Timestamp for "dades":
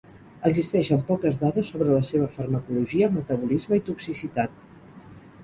1.43-1.69